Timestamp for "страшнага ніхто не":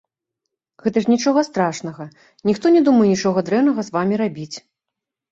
1.49-2.81